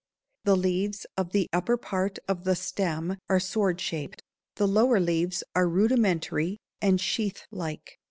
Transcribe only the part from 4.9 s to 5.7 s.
leaves are